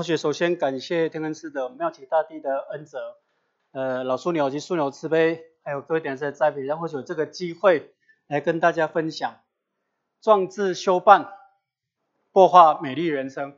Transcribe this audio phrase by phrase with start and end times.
[0.00, 3.18] 或许首先感谢天恩寺的妙启大帝的恩泽，
[3.72, 7.92] 呃，老树鸟及枢纽慈悲，还有各位点师的栽培，让或许有这个机会
[8.26, 9.42] 来跟大家分享
[10.22, 11.30] 壮志修办，
[12.32, 13.54] 擘画美丽人生。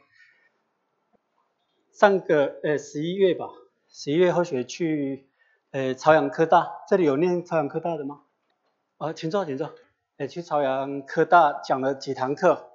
[1.92, 3.46] 上个呃十一月吧，
[3.88, 5.28] 十一月或许去
[5.70, 8.22] 呃朝阳科大，这里有念朝阳科大的吗？
[8.96, 9.72] 啊，请坐，请坐。
[10.16, 12.72] 呃，去朝阳科大讲了几堂课，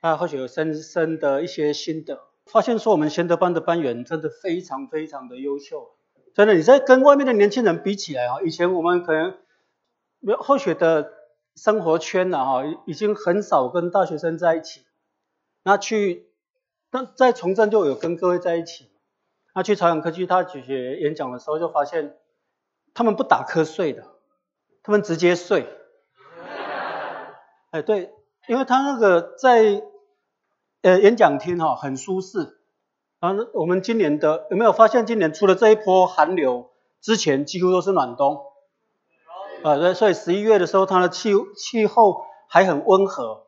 [0.00, 2.33] 啊，或许有深深的一些心得。
[2.46, 5.96] 发现说我们贤德班的班员真的非常非常的优秀，
[6.34, 9.38] 真的你在跟外面的年轻人比起来啊，以前我们可能
[10.20, 11.10] 有后学的
[11.56, 14.84] 生活圈了哈，已经很少跟大学生在一起，
[15.62, 16.28] 那去
[16.92, 18.90] 那在从政就有跟各位在一起，
[19.54, 22.18] 那去朝阳科技大学演讲的时候就发现
[22.92, 24.04] 他们不打瞌睡的，
[24.82, 25.66] 他们直接睡，
[27.70, 28.12] 哎对，
[28.48, 29.82] 因为他那个在。
[30.84, 32.58] 呃，演讲厅哈很舒适，
[33.18, 36.68] 然后我们今年的有没有发现，今年除了这一波寒流，
[37.00, 38.42] 之前几乎都是暖冬，
[39.62, 43.44] 啊，对，所以十一月的时候，它的气气候还很温和，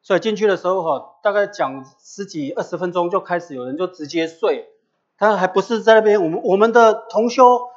[0.00, 4.70] 所以进去的时候哈，大概讲十几二十分钟就开始有人就直接睡，
[5.18, 7.68] 他还不是在那边，我们我们的同修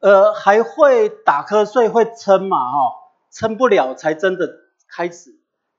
[0.00, 2.92] 呃还会打瞌睡会撑嘛哈，
[3.30, 4.46] 撑不了才真的
[4.90, 5.34] 开始，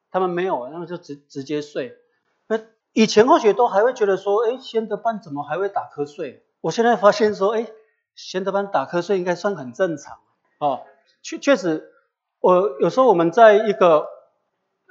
[0.10, 2.00] 他们没有，他们就直直接睡。
[2.48, 2.60] 那
[2.94, 6.46] 以前或许都还会觉得说，哎，先德班怎么还会打瞌睡？
[6.62, 7.68] 我现在发现说，哎，
[8.16, 10.18] 先德班打瞌睡应该算很正常
[10.60, 10.82] 哦。
[11.22, 11.92] 确确实，
[12.40, 14.08] 我有时候我们在一个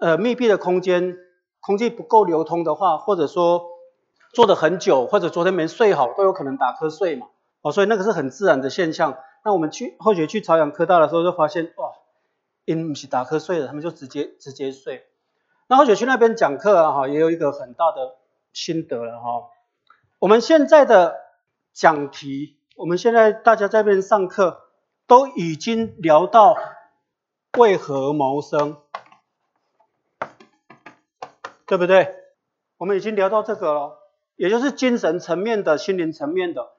[0.01, 1.17] 呃密闭的空间，
[1.61, 3.67] 空气不够流通的话，或者说
[4.33, 7.29] 坐的很久，或者昨天没睡好，都有可能打瞌睡嘛。
[7.61, 9.19] 哦，所以那个是很自然的现象。
[9.45, 11.93] 那我们去或许去朝阳科大的时候，就发现哇，
[12.65, 15.05] 因不是打瞌睡的，他们就直接直接睡。
[15.73, 18.17] 那或许去那边讲课啊，哈，也有一个很大的
[18.53, 19.49] 心得了哈。
[20.19, 21.17] 我们现在的
[21.73, 24.65] 讲题，我们现在大家在边上课，
[25.07, 26.59] 都已经聊到
[27.57, 28.77] 为何谋生，
[31.65, 32.17] 对不对？
[32.77, 33.99] 我们已经聊到这个了，
[34.37, 36.73] 也就是精神层面的、心灵层面的。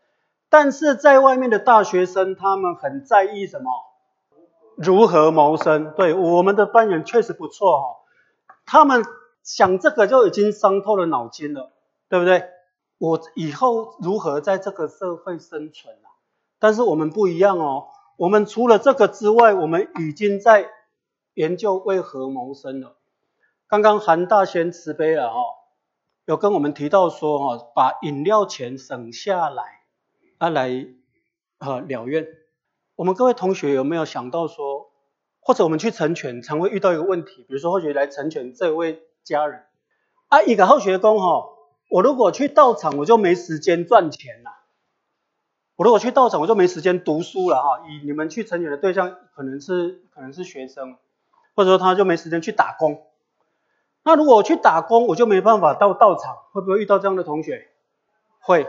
[0.50, 3.72] 但是在外面的大学生，他们很在意什么？
[4.78, 5.96] 如何谋生？
[5.96, 8.03] 对，我们的班员确实不错哈。
[8.66, 9.04] 他们
[9.44, 11.72] 想这个就已经伤透了脑筋了，
[12.10, 12.50] 对不对？
[12.98, 16.08] 我以后如何在这个社会生存啊？
[16.58, 20.70] 但是我们不一样哦，我们除了这个之外，我们已经在
[21.34, 22.96] 研究为何谋生了。
[23.68, 25.40] 刚刚韩大仙慈悲了哈，
[26.26, 29.64] 有跟我们提到说哈，把饮料钱省下来，
[30.38, 30.88] 啊来
[31.58, 32.26] 啊了愿。
[32.96, 34.73] 我们各位同学有没有想到说？
[35.46, 39.64] 或者我们去成全，常会遇到一个问题，比如说后学来成全这位家人
[40.30, 41.50] 啊，一个后学工哈，
[41.90, 44.52] 我如果去到场，我就没时间赚钱了。
[45.76, 47.82] 我如果去到场，我就没时间读书了哈。
[47.88, 50.98] 以你们去成全的对象可能是可能是学生，
[51.56, 53.04] 或者说他就没时间去打工。
[54.04, 57.68] 那如果我去打工，我就没办法到到场，会不会遇到这样的同学？
[58.40, 58.68] 会。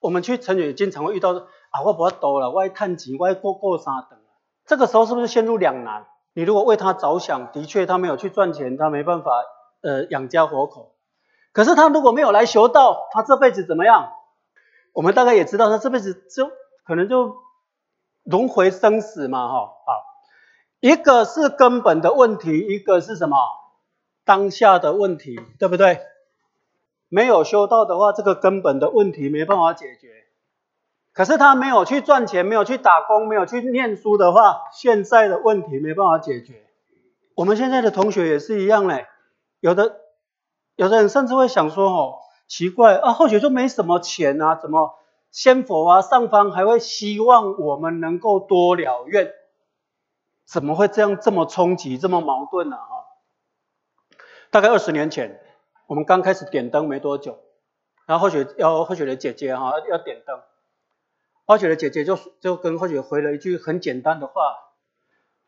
[0.00, 1.32] 我们去成全也经常会遇到
[1.70, 4.18] 啊，我不要多了，我要探钱，我要过过啥等。
[4.66, 6.06] 这个时候是不是陷入两难？
[6.32, 9.30] 你如果为他着想，的确他没有去赚钱，他没办法
[9.82, 10.94] 呃养家活口。
[11.52, 14.12] 可是他如果没有来修道，他这辈子怎么样？
[14.92, 16.50] 我们大概也知道，他这辈子就
[16.84, 17.36] 可能就
[18.24, 20.04] 轮回生死嘛，哈好。
[20.80, 23.36] 一个是根本的问题，一个是什么
[24.24, 26.00] 当下的问题，对不对？
[27.08, 30.23] 没有修道的话，这个根本的问题没办法解决。
[31.14, 36.66] 可是他没有去赚钱，没有去打工，没有去念书的话，现在的问题没办法解决。
[37.36, 39.06] 我们现在的同学也是一样嘞，
[39.60, 40.00] 有的
[40.74, 42.18] 有的人甚至会想说：“哦，
[42.48, 44.98] 奇怪啊，或许就没什么钱啊，怎么
[45.30, 49.32] 仙佛啊上方还会希望我们能够多了愿？
[50.44, 53.06] 怎么会这样这么冲击，这么矛盾呢？”哈，
[54.50, 55.40] 大概二十年前，
[55.86, 57.38] 我们刚开始点灯没多久，
[58.06, 60.40] 然后或许要或许的姐姐哈要点灯。
[61.46, 64.32] 花雪的姐姐就就跟花雪回了一句很简单的话：“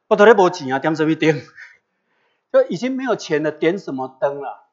[0.08, 1.40] 我头里没钱啊，点什么灯？
[2.52, 4.66] 就已经没有钱了，点什么灯了？”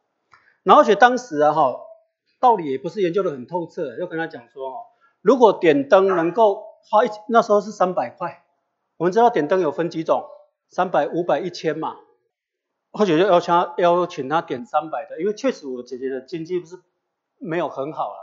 [0.64, 1.80] 然后雪当时啊哈，
[2.40, 4.76] 道理也不是研究的很透彻，就跟他讲说：“哦，
[5.22, 8.44] 如果点灯能够花一那时候是三百块，
[8.98, 10.26] 我们知道点灯有分几种，
[10.70, 11.98] 三百、五百、一千嘛。
[12.92, 16.78] 或许就要请他邀请他点三百的，因为确实我姐姐的经济不是
[17.40, 18.20] 没有很好了。”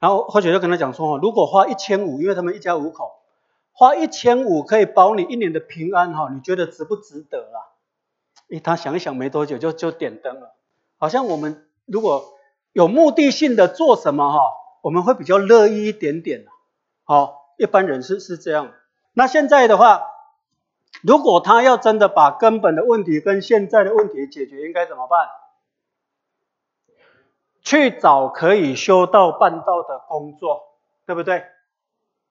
[0.00, 3.20] 然后或许就跟他讲说，如果花一千五，因为他们一家五口，
[3.72, 7.70] 花一千五可以保你一年的平安哈，你觉得值不值得啊？
[8.50, 10.54] 诶，他想一想没多久就就点灯了，
[10.96, 12.24] 好像我们如果
[12.72, 14.40] 有目的性的做什么哈，
[14.82, 16.46] 我们会比较乐意一点点
[17.04, 18.72] 好，一般人是是这样。
[19.12, 20.02] 那现在的话，
[21.02, 25.28] 如果他要真的把根本的问题跟现在的问题解决，应该怎么办？
[27.62, 30.62] 去找可以修道办道的工作，
[31.06, 31.44] 对不对？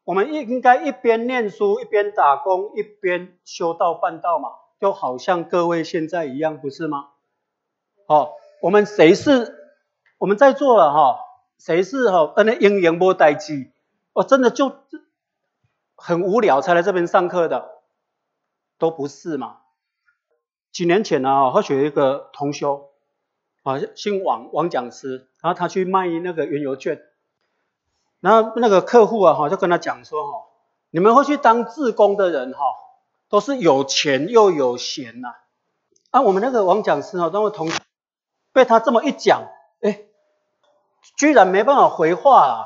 [0.04, 4.50] 我们应应该一边念书，一边打工，一边修道办道嘛，
[4.80, 7.10] 就好像各位现在一样，不是吗？
[8.08, 8.32] 哦，
[8.62, 9.56] 我们谁是
[10.18, 11.20] 我们在座了哈？
[11.60, 12.34] 谁是哈？
[12.38, 13.72] 那阴阳波待机，
[14.14, 14.74] 哦，真的就
[15.96, 17.70] 很无聊才来这边上课的，
[18.80, 19.58] 都不是嘛？
[20.72, 22.89] 几年前呢，或许有一个同修
[23.70, 27.02] 啊，姓王，王讲师，然后他去卖那个原油券，
[28.20, 30.48] 然后那个客户啊，哈，就跟他讲说，哈，
[30.90, 32.60] 你们会去当志工的人，哈，
[33.30, 35.36] 都是有钱又有闲呐。
[36.12, 37.70] 啊，我们那个王讲师啊，那位同。
[38.52, 39.44] 被他这么一讲，
[39.82, 40.06] 哎，
[41.16, 42.66] 居然没办法回话啊！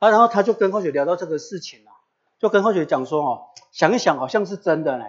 [0.00, 1.92] 啊，然后他就跟后雪聊到这个事情了，
[2.40, 5.04] 就跟后雪讲说哦，想一想好像是真的嘞。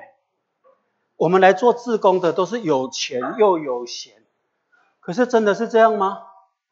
[1.15, 4.23] 我们来做志工的都是有钱又有闲，
[5.07, 6.23] 可是真的是这样吗？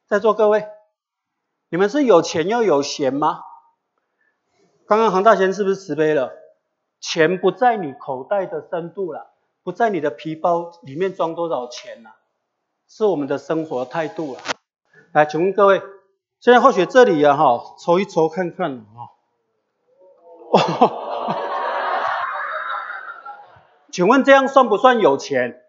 [0.08, 0.68] 在座各位，
[1.70, 3.40] 你们是有钱又有闲吗？
[4.86, 6.34] 刚刚杭大贤是不是慈悲了？
[7.00, 9.32] 钱不在你口袋的深度了，
[9.64, 12.10] 不在你的皮包里面装多少钱了。
[12.90, 14.42] 是我们的生活态度了。
[15.14, 15.82] 来，请问各位，
[16.42, 19.16] 现在或许这里呀，哈，抽一抽看看啊。
[23.94, 25.62] 请问这样算不算有钱？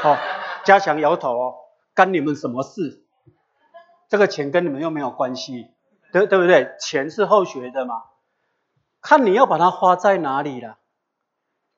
[0.00, 0.16] 好，
[0.64, 1.54] 加强摇头哦，
[1.92, 3.02] 干你们什么事？
[4.08, 5.72] 这个钱跟你们又没有关系，
[6.12, 6.76] 对对不对？
[6.80, 8.04] 钱是后学的嘛，
[9.02, 10.78] 看你要把它花在哪里了。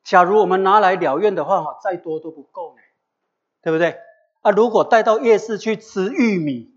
[0.03, 2.81] 假如我们拿来了愿的话，哈，再多都不够呢，
[3.61, 3.99] 对不对？
[4.41, 6.73] 啊，如果带到夜市去吃玉米，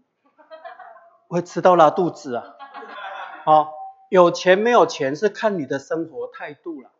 [1.28, 2.56] 会吃到拉肚子啊！
[3.44, 3.72] 好，
[4.08, 6.90] 有钱没有钱是看你的生活态度了。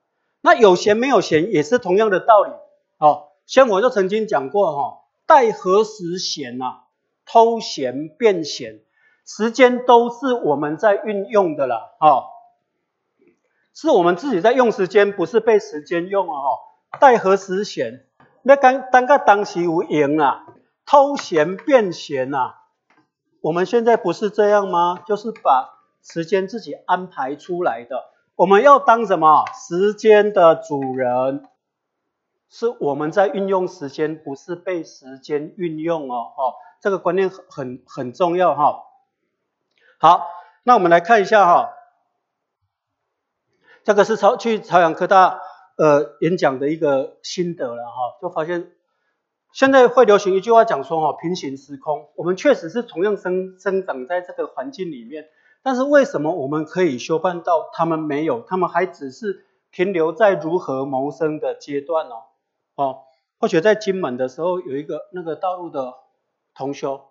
[0.41, 2.53] 那有闲没有闲也是同样的道理。
[2.99, 6.85] 哦，像我就曾经讲过，哈，待何时闲呐？
[7.27, 8.81] 偷闲变闲，
[9.27, 12.25] 时间都是我们在运用的了，哈。
[13.77, 16.35] 是我们自己在用时间，不是被时间用啊！
[16.39, 18.07] 哈，待何时闲？
[18.43, 20.47] 那刚当个当时无赢啊，
[20.87, 22.55] 偷闲变闲呐。
[23.41, 25.03] 我们现在不是这样吗？
[25.07, 25.71] 就是把
[26.03, 28.05] 时间自己安排出来的。
[28.37, 29.45] 我们要当什么？
[29.69, 31.49] 时间的主人，
[32.49, 36.33] 是我们在运用时间，不是被时间运用哦。
[36.37, 38.85] 哦，这个观念很很重要哈。
[39.99, 40.27] 好，
[40.63, 41.71] 那我们来看一下哈。
[43.85, 45.41] 这个是朝去朝阳科大
[45.77, 48.73] 呃演讲的一个心得了哈，就发现
[49.53, 55.27] 现在会流行一句话讲说哈，平行时空，我们确实是同样生生长在这个环境里面，
[55.63, 62.23] 但是为什么我们可以修办到，他们没有，他们还只是停留在如何谋生的阶段哦，
[62.75, 63.05] 哦，
[63.39, 65.95] 或许在金门的时候有一个那个大陆的
[66.55, 67.09] 同修，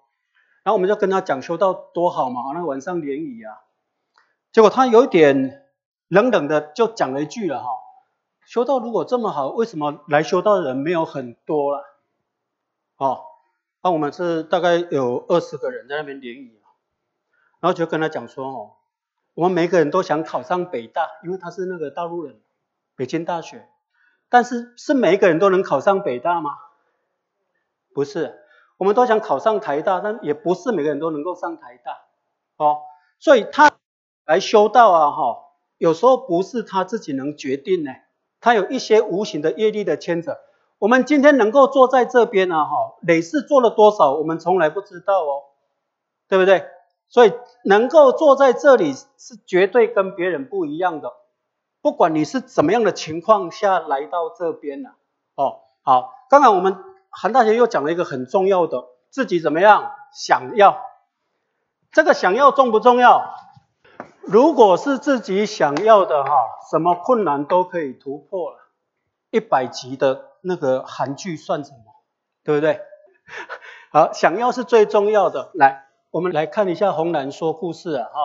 [0.64, 3.62] 然后我们就跟他讲修道多好嘛，那晚上联谊啊，
[4.52, 5.60] 结果他有一点。
[6.10, 7.70] 冷冷的就讲了一句了哈，
[8.46, 11.84] 修道如果这么好，为什么来修道的人没有很多了？
[12.98, 13.24] 哦，
[13.82, 16.60] 那我们是大概有二十个人在那边联谊
[17.62, 18.72] 然后就跟他讲说哦，
[19.34, 22.40] 我们每个人都想考上北大，因为他是那个大陆人，
[22.96, 23.68] 北京大学，
[24.34, 26.58] 但是是每一个人都能考上北大吗？
[27.94, 28.40] 不是，
[28.78, 31.92] 我们都想考上台大，但也不是每个人都能够上台大，
[32.58, 32.80] 哦，
[33.20, 33.72] 所以他
[34.26, 35.40] 来修道啊，哈。
[35.78, 37.92] 有时候不是他自己能决定呢，
[38.42, 40.36] 他有一些无形的业力的牵扯。
[40.80, 45.44] 我们今天能够坐在这边呢，哈，累世做了多少，我们从来不知道哦，
[46.28, 46.66] 对不对？
[47.08, 51.14] 所以能够坐在这里是绝对跟别人不一样的。
[51.84, 54.92] 不管你是怎么样的情况下来到这边呢，
[55.36, 56.78] 哦，好，刚刚我们
[57.10, 60.82] 韩大贤又讲了一个很重要的，自己怎么样想要，
[61.92, 63.36] 这个想要重不重要？
[64.22, 66.32] 如果是自己想要的哈，
[66.72, 68.60] 什么困难都可以突破了。
[69.30, 71.80] 一百集的那个韩剧算什么？
[72.46, 72.80] 对不对？
[73.92, 75.52] 好，想要是最重要的。
[75.56, 78.20] 来，我们来看一下红兰说故事啊哈。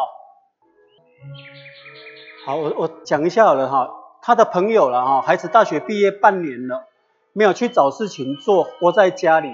[2.49, 3.91] 好，我我讲一下好了哈。
[4.23, 6.87] 他的朋友了哈，孩子大学毕业半年了，
[7.35, 9.53] 没有去找事情做，窝在家里，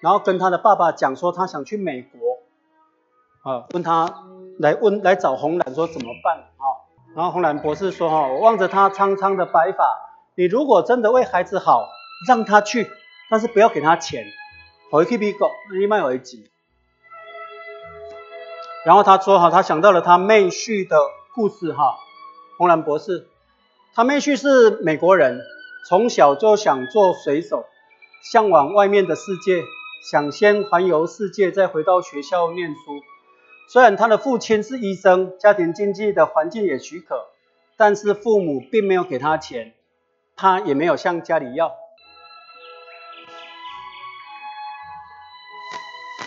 [0.00, 2.18] 然后跟他的爸爸讲说他想去美国
[3.48, 4.24] 啊，问他。
[4.58, 6.64] 来问来找红兰说怎么办啊？
[7.14, 9.84] 然后红兰博士说哈，我望着他苍苍的白发，
[10.34, 11.86] 你如果真的为孩子好，
[12.26, 12.90] 让他去，
[13.30, 14.24] 但是不要给他钱，
[14.90, 16.40] 回去美国，你卖回钱。
[18.84, 20.96] 然后他说哈，他想到了他妹婿的
[21.32, 21.98] 故事哈，
[22.58, 23.28] 红兰博士，
[23.94, 25.40] 他妹婿是美国人，
[25.88, 27.66] 从小就想做水手，
[28.32, 29.62] 向往外面的世界，
[30.10, 32.76] 想先环游世界，再回到学校念书。
[33.68, 37.26] 虽然他的父亲是医生，家庭经济的环境也许可，
[37.76, 39.74] 但是父母并没有给他钱，
[40.34, 41.74] 他也没有向家里要。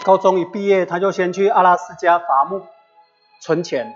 [0.03, 2.61] 高中一毕业，他就先去阿拉斯加伐木
[3.41, 3.95] 存钱，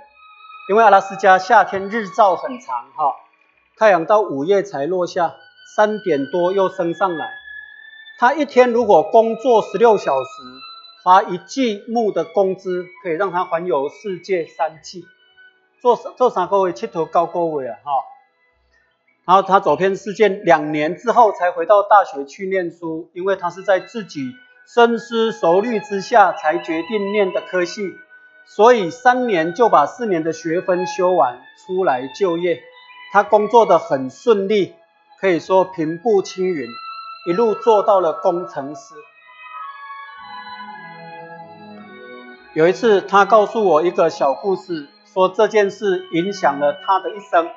[0.69, 3.15] 因为阿拉斯加夏天日照很长，哈，
[3.77, 5.35] 太阳到午夜才落下，
[5.75, 7.31] 三点多又升上来。
[8.17, 10.29] 他一天如果工作十六小时，
[11.03, 15.03] 发一季木的工资，可以让他环游世界三季，
[15.81, 17.91] 做做三个月，七头高个位啊，哈。
[19.25, 24.33] 然后他走遍世界两年之后，才回到大学去念书，因为他是在自己。
[24.65, 27.81] 深思熟虑之下，才决定念的科系，
[28.45, 32.61] 所以三年就把四年的学分修完，出来就业。
[33.11, 34.75] 他工作的很顺利，
[35.19, 36.67] 可以说平步青云，
[37.27, 38.95] 一路做到了工程师。
[42.53, 47.49] 有一次，他告诉我一个小故事，说这件事影响了他的一生。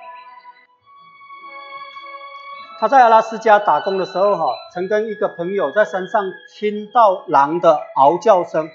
[2.78, 8.68] 他在阿拉斯加打工的时候，哈，曾跟一个朋友在山上听到狼的嗷叫声，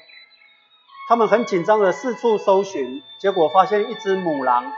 [1.12, 4.72] 他们很紧张的四处搜寻，结果发现一只母狼，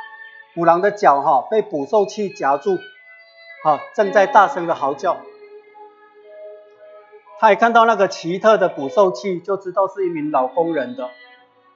[0.56, 2.80] 母狼的脚哈被捕兽器夹住，
[3.64, 5.18] 好正在大声的嚎叫。
[7.40, 11.12] 他一看到那个奇特的捕兽器，就知道是一名老工人的，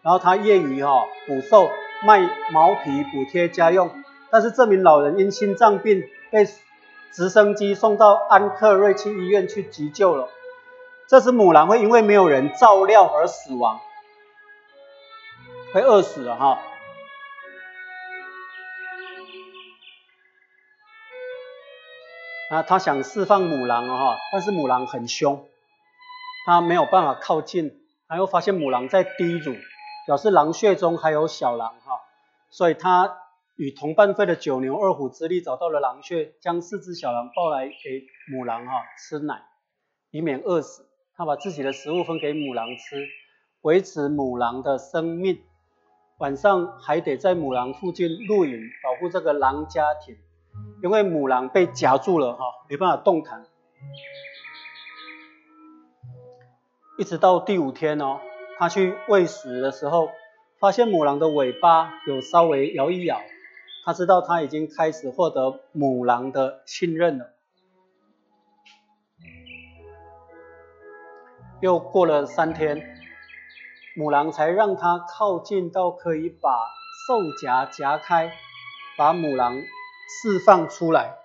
[0.02, 1.70] 然后他业余哈捕兽
[2.04, 3.92] 卖毛皮补贴家用，
[4.32, 6.48] 但是这名老人因心脏病被。
[7.14, 10.28] 直升机送到安克瑞奇医院去急救了。
[11.08, 13.80] 这只母狼会因为没有人照料而死亡，
[15.74, 16.59] 会饿死了哈。
[22.50, 25.47] 啊，他想释放母狼了哈，但是母狼很凶，
[26.45, 29.55] 他没有办法靠近，他又发现母狼在滴乳，
[30.05, 32.01] 表示狼穴中还有小狼哈，
[32.50, 33.24] 所以他。
[33.59, 37.74] 与同伴费了九牛二虎之力找到了狼穴，将四只小狼抱来给
[38.31, 39.41] 母狼哈吃奶，
[40.12, 40.88] 以免饿死。
[41.15, 43.07] 他把自己的食物分给母狼吃，
[43.62, 45.41] 维持母狼的生命。
[46.17, 50.17] 晚上还得在母狼附近露营，保护这个狼家庭，
[50.81, 53.45] 因为母狼被夹住了哈，没办法动弹。
[56.97, 58.19] 一直到第五天哦，
[58.57, 60.09] 他去喂食的时候，
[60.57, 63.21] 发现母狼的尾巴有稍微摇一摇。
[63.86, 67.29] 他知道他已经开始获得母狼的信任了。
[71.62, 72.97] 又过了三天，
[74.00, 76.51] 母狼才让他靠近到可以把
[77.08, 78.32] 兽夹夹开，
[78.96, 81.16] 把母狼释放出来。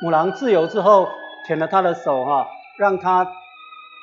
[0.00, 1.08] 母狼自由之后，
[1.44, 2.46] 舔了他的手，哈。
[2.78, 3.32] 让他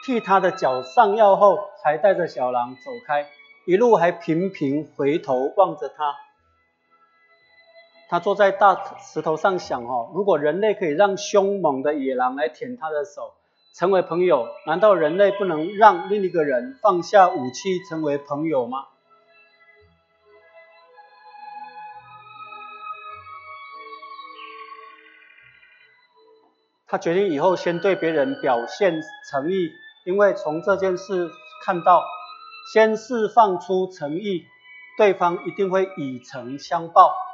[0.06, 3.26] 替他的脚上药后，才带着小狼走开，
[3.66, 6.27] 一路还频频回头望着他。
[8.10, 13.34] 他坐在大石头上想：哦，如果人类可以让凶猛的野狼来舔他的手，
[13.74, 18.86] 成为朋友，难道人类不能让另一个人放下武器，成为朋友吗？
[26.90, 29.70] 他决定以后先对别人表现诚意，
[30.06, 31.30] 因为从这件事
[31.66, 32.06] 看到，
[32.74, 34.46] 先释放出诚意，
[34.98, 37.27] 对方一定会以诚相报。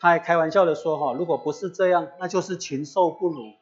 [0.00, 3.54] 他还开玩笑的说：“哈，如果不是这样，那就是禽兽不如。”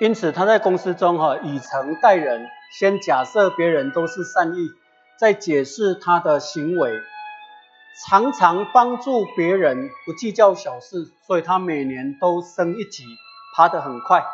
[0.00, 4.70] 因此他在公司中哈以诚待人，先假设别人都是善意，
[5.18, 7.00] 再解释他的行为。
[8.08, 13.04] 常常帮助别人，不计较小事，所以他每年都升一级，
[13.56, 14.24] 爬得很快。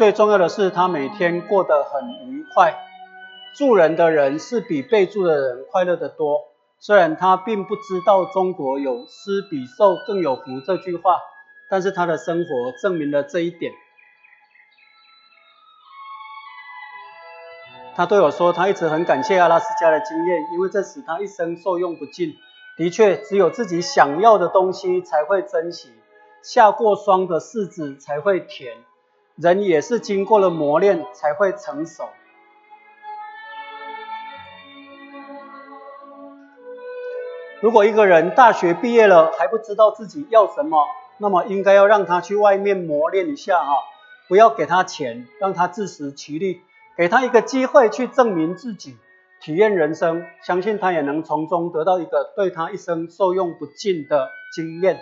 [0.00, 2.74] 最重要的是，他每天过得很愉快。
[3.54, 6.38] 助人的人是比被助的人快乐得多。
[6.78, 11.18] 虽然他并不知道中国有“施比受更有福”这句话，
[11.68, 13.74] 但是他的生活证明了这一点。
[17.94, 22.32] 他对我说，他一直很感谢阿拉斯加的经验，因为这使他一生受用不尽。
[22.78, 25.90] 的确，只有自己想要的东西才会珍惜，
[26.42, 28.78] 下过霜的柿子才会甜。
[29.40, 32.04] 人也是经过了磨练才会成熟。
[37.62, 43.72] 如果一个人大学毕业了还不知道自己要什么，那么应该要让他去外面磨练一下哈，
[44.28, 46.60] 不要给他钱，让他自食其力，
[46.98, 48.98] 给他一个机会去证明自己，
[49.40, 55.00] 体验人生，相信他也能从中得到一个对他一生受用不尽的经验。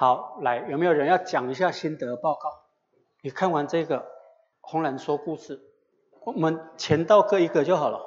[0.00, 2.52] 好，来，有没有人要讲一下心得报告？
[3.20, 4.06] 你看完这个
[4.60, 5.60] 红蓝说故事。
[6.24, 7.98] 我们前道各一个就好了。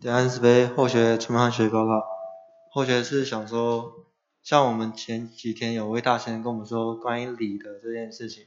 [0.00, 2.02] 点安慈悲后学全班学报告。
[2.72, 4.06] 后学是想说，
[4.42, 8.46] 像我们前几天有位大仙跟我们说关于礼的这件事情，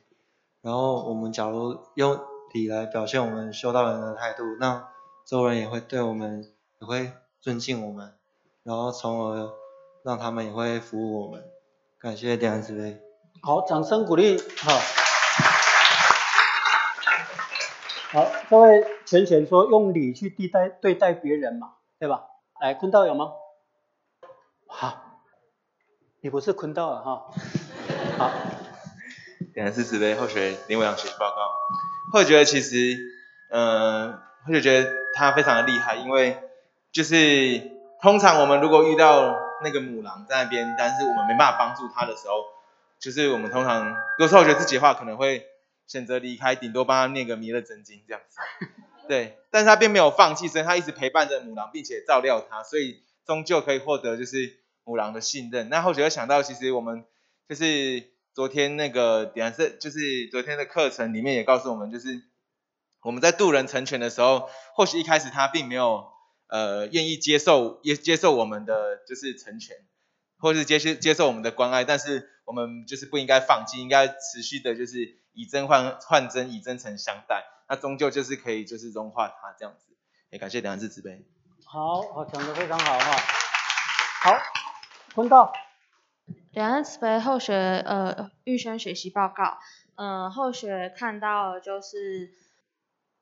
[0.63, 2.19] 然后我们假如用
[2.55, 4.89] 礼来表现我们修道人的态度，那
[5.27, 8.15] 周围人也会对我们也会尊敬我们，
[8.63, 9.58] 然后从而
[10.03, 11.43] 让他们也会服务我们。
[11.99, 12.99] 感谢点安慈悲。
[13.41, 14.71] 好，掌声鼓励，好。
[18.11, 22.23] 好，这位浅浅说用礼去对待对待别人嘛，对吧？
[22.59, 23.31] 来，坤道有吗？
[24.67, 25.21] 好，
[26.21, 27.31] 你不是坤道啊哈。
[28.17, 28.31] 好，
[29.53, 31.37] 点的是慈悲后学林伟阳学习报告。
[32.11, 32.97] 会觉得其实，
[33.51, 36.41] 呃，会觉得他非常的厉害，因为
[36.91, 37.61] 就是
[38.01, 42.45] 通常我们如果遇到那个母狼在那边，但是我们没办法帮助它的时候，
[42.99, 45.45] 就是我们通常有时候觉得自己的话可能会。
[45.89, 48.37] 选择离开，顶多帮他念个弥勒真经这样子，
[49.09, 55.67] 对，但是他并没有放弃，所以他一直陪伴着母狼，并且照料它，所以终究可以获得就是母狼的信任。
[55.69, 57.03] 那或许会想到，其实我们
[57.47, 58.03] 就是
[58.35, 62.21] 昨天那个点是，就是昨天的课程里面也告诉我们，就是
[63.01, 66.05] 我们在渡人成全的时候，或许一开始他并没有
[66.49, 69.77] 呃愿意接受，也接受我们的就是成全，
[70.37, 75.17] 或是接受接受我们的关爱，但是我们就是不应该放弃，应该持续的就是。
[75.31, 79.95] 以真换换真，以真诚相待，那终究就是可以就是融化它这样子。
[80.31, 81.23] 也感谢两字慈悲。
[81.63, 83.15] 好，好讲的非常好哈。
[84.23, 84.37] 好，
[85.15, 85.53] 坤道。
[86.51, 89.59] 两岸慈悲后学呃预先学习报告，
[89.95, 92.31] 呃后学看到就是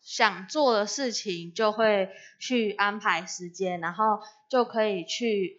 [0.08, 5.58] 想做的事情就会去安排时间，然后就可以去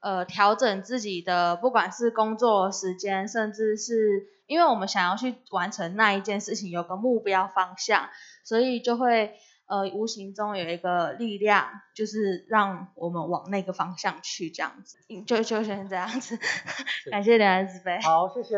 [0.00, 4.26] 呃调整自己的不管是工作时间，甚至是。
[4.48, 8.08] 因为我们想要去完成那一件事情，有个目标方向，
[8.44, 9.34] 所以就会
[9.66, 16.38] 呃无形中有一个力量，就是让我们往那个方向去这样子，就就先这样子，
[17.10, 17.98] 感谢两位慈悲。
[18.02, 18.54] 好，谢谢。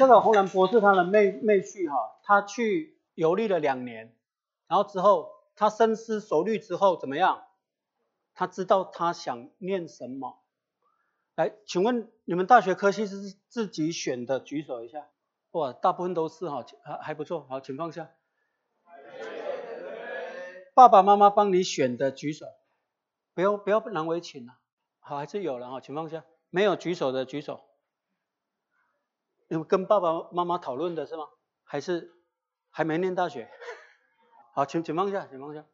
[0.00, 4.16] 这个红兰博士他的妹妹婿哈，他去游历了两年，
[4.66, 7.44] 然后之后他深思熟虑之后怎么样？
[8.32, 10.38] 他知道他想念什么。
[11.34, 14.40] 来，请问你们大学科系是自己选的？
[14.40, 15.06] 举手一下。
[15.50, 17.46] 哇，大部分都是哈，还还不错。
[17.50, 18.08] 好，请放下。
[20.72, 22.46] 爸爸妈妈帮你选的，举手。
[23.34, 24.56] 不要不要难为情啊。
[25.00, 26.24] 好，还是有了哈，请放下。
[26.48, 27.60] 没有举手的举手。
[29.50, 31.28] 有跟爸爸妈妈讨论的是吗？
[31.64, 32.12] 还是
[32.70, 33.50] 还没念大学？
[34.54, 35.66] 好，请请放下，请放下。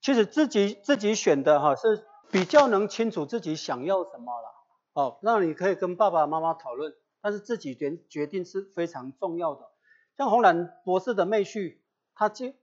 [0.00, 2.06] 其实自己自己选的哈是。
[2.30, 4.52] 比较能清楚自己想要什么了，
[4.92, 9.70] 哦，那你可以跟爸爸妈妈讨论，但是自己决决定是非常重要的。
[10.18, 11.78] 像红兰博士的妹婿，
[12.14, 12.54] 他去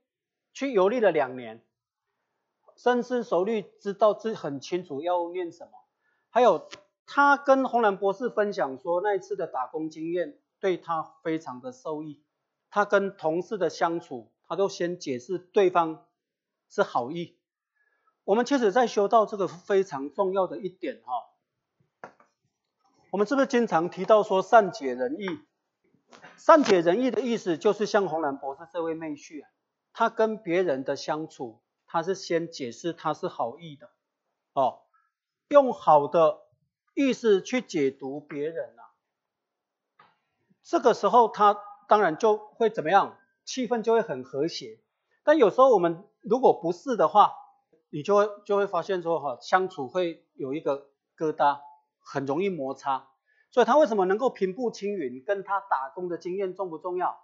[0.52, 1.66] 去游历了两年，
[2.76, 5.72] 深思熟虑，知道自己很清楚要念什么。
[6.30, 6.68] 还有
[7.06, 12.22] 他跟红兰博士分享说，那一次的打工经验对他非常的受益。
[12.68, 16.04] 他跟同事的相处，他都先解释对方
[16.68, 17.38] 是好意。
[18.24, 22.10] 我们其实，在修道这个非常重要的一点哈，
[23.10, 25.26] 我们是不是经常提到说善解人意？
[26.36, 29.48] 善解人意的意思就是像红兰博士这位妹婿啊，
[29.92, 33.90] 他跟别人的相处，他是先解释他是好意的，
[34.52, 34.80] 哦，
[35.48, 36.40] 用好的
[36.96, 38.88] 意思去解读别人啊，
[40.62, 43.18] 这个时候他当然就会怎么样？
[43.44, 44.80] 气氛就会很和谐。
[45.22, 47.34] 但有时候我们如果不是的话，
[47.90, 51.60] 你就会就会发现说哈，相处会有一个疙瘩，
[52.00, 53.10] 很容易摩擦。
[53.50, 55.22] 所以他为什么能够平步青云？
[55.22, 57.20] 跟他打工的经验重不重要？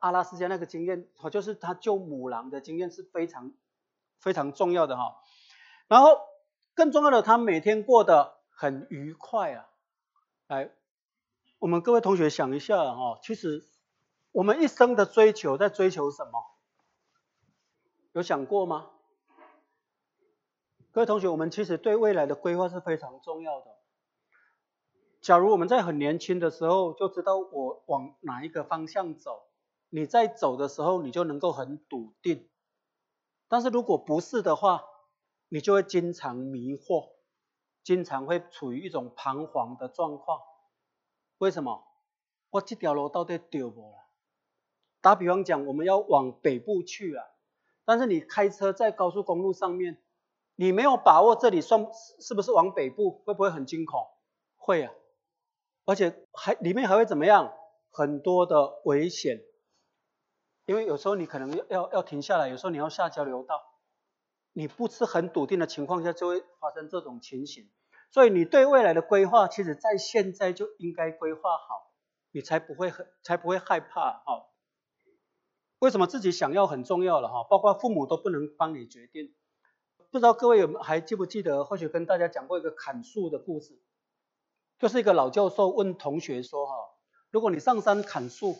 [0.00, 3.52] 阿拉斯加那个经验，好就是他救母狼的经验是非常
[4.18, 5.14] 非常重要的哈。
[5.88, 6.18] 然后
[6.74, 9.68] 更重要的，他每天过的很愉快啊。
[10.48, 10.72] 来，
[11.60, 13.64] 我们各位同学想一下哈，其实
[14.32, 16.32] 我们一生的追求在追求什么？
[18.14, 18.90] 有想过吗？
[20.90, 23.66] 各位同学，我们其实对未来的规划是非常重要的。
[25.20, 29.44] 假如我们在很年轻的时候就知道我往哪一个方向走，
[29.88, 32.50] 你在走的时候你就能够很笃定。
[33.46, 34.82] 但是如果不是的话，
[35.48, 37.10] 你就会经常迷惑，
[37.88, 40.42] 经常会处于一种彷徨的状况。
[41.38, 41.86] 为什么？
[42.50, 43.96] 我这条路到底对不啦？
[45.00, 47.24] 打比方讲，我们要往北部去啊，
[47.86, 50.02] 但是你开车在高速公路上面，
[50.54, 51.88] 你没有把握这里算
[52.20, 54.06] 是不是往北部，会不会很惊恐？
[54.58, 54.92] 会啊，
[55.86, 57.54] 而且还里面还会怎么样？
[57.90, 59.42] 很多的危险，
[60.66, 63.67] 因为有时候你可能要要要停下来，有时候你要下交流道，
[64.58, 67.70] 你不是很笃定的情况下，就会发生这种情形。
[68.10, 71.92] 所以你对未来的规划，其实在现在就应该规划好，
[72.32, 74.48] 你才不会很才不会害怕哈。
[75.78, 77.44] 为什么自己想要很重要了哈？
[77.48, 79.32] 包括父母都不能帮你决定。
[80.10, 83.80] 不知道各位有还记不记得，或许跟大家讲过一个砍树的故事，
[84.80, 86.74] 就是一个老教授问同学说哈，
[87.30, 88.56] 如果你上山砍树，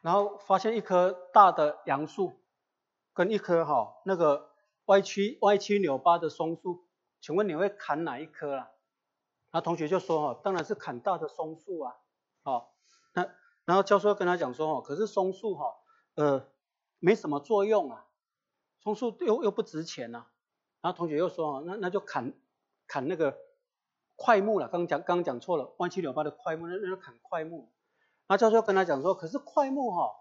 [0.00, 2.32] 然后发现一棵大的杨树
[3.14, 4.50] 跟一棵哈那个
[4.86, 6.84] 歪曲歪曲扭巴的松树，
[7.20, 8.70] 请问你会砍哪一棵啊？
[9.50, 11.96] 然后同学就说哈，当然是砍大的松树啊，
[12.42, 12.74] 好，
[13.14, 13.30] 那。
[13.66, 15.64] 然后教授跟他讲说，哦，可是松树哈，
[16.16, 16.46] 呃，
[16.98, 18.04] 没什么作用啊，
[18.78, 20.26] 松树又又不值钱呐。
[20.82, 22.34] 然后同学又说，哦，那那就砍
[22.86, 23.38] 砍那个
[24.16, 24.68] 块木了。
[24.68, 27.72] 刚刚讲刚刚讲错了，歪曲扭巴的块木，那那就砍块木。
[28.26, 30.14] 然后教授跟他讲说，可是块木哈，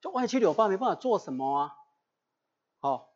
[0.00, 1.76] 就歪曲扭巴没办法做什么啊。
[2.84, 3.14] 好，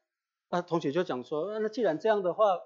[0.49, 2.59] 那同学就讲说，那既然这样的话，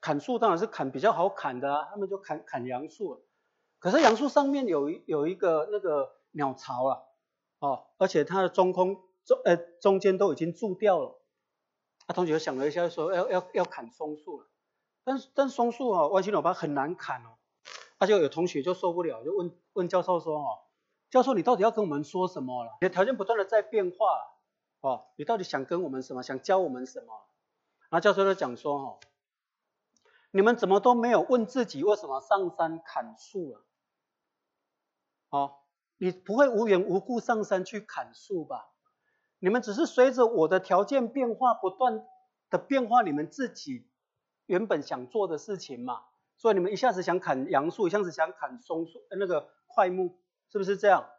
[0.00, 3.26] 砍树当然是砍比较好砍的啊，他们就砍砍杨树。
[3.80, 7.02] 可是杨树上面有有一个那个鸟巢啊，
[7.58, 11.20] 哦，而且它的中空中呃中间都已经蛀掉了。
[12.06, 14.46] 啊，同学想了一下，说要要要砍松树了，
[15.02, 17.30] 但但松树啊，弯曲扭八很难砍哦。
[17.98, 20.58] 他就有同学就受不了，就问问教授说，哦，
[21.10, 22.78] 教授你到底要跟我们说什么了？
[22.80, 23.96] 你的条件不断的在变化，
[24.80, 26.22] 哦，你到底想跟我们什么？
[26.22, 27.12] 想教我们什么？
[27.90, 29.00] 然后教授就讲说，哦，
[30.30, 33.64] 你们怎么都没有问自己为什么上山砍树了？
[35.28, 35.56] 哦，
[35.98, 38.70] 你不会无缘无故上山去砍树吧？
[39.38, 42.06] 你们只是随着我的条件变化，不断
[42.48, 43.88] 的变化你们自己
[44.46, 46.04] 原本想做的事情嘛。
[46.36, 51.10] 所以你们一下子想砍杨树，一下子想砍松树，那个快木，是不是这样？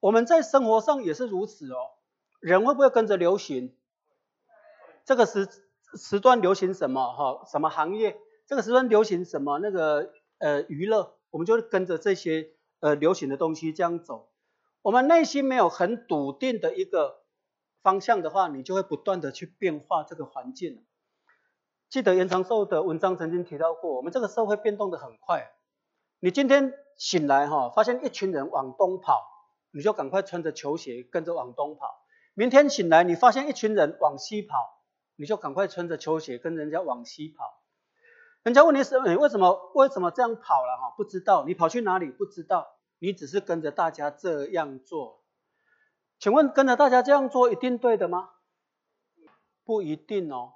[0.00, 1.90] 我们在生活上也是如此哦。
[2.44, 3.74] 人会不会跟着流行？
[5.04, 5.48] 这个时
[5.94, 7.12] 时段流行什么？
[7.12, 8.18] 哈，什么行业？
[8.46, 9.58] 这个时段流行什么？
[9.60, 12.50] 那个呃娱乐，我们就跟着这些。
[12.80, 14.28] 呃，流行的东西这样走，
[14.82, 17.22] 我们内心没有很笃定的一个
[17.80, 20.84] 方向的话，你就会不断的去变化这个环境。
[21.88, 25.50] 记得严长寿的文章曾经提到过，我们这个社会变动的很快。
[26.20, 29.22] 你今天醒来哈，发现一群人往东跑，
[29.70, 32.03] 你就赶快穿着球鞋跟着往东跑。
[32.34, 34.82] 明天醒来，你发现一群人往西跑，
[35.16, 37.62] 你就赶快穿着球鞋跟人家往西跑。
[38.42, 38.98] 人家问你什？
[39.08, 40.76] 你为什么为什么这样跑了？
[40.76, 41.44] 哈，不知道。
[41.46, 42.10] 你跑去哪里？
[42.10, 42.76] 不知道。
[42.98, 45.22] 你只是跟着大家这样做。
[46.18, 48.30] 请问跟着大家这样做一定对的吗？
[49.64, 50.52] 不一定哦。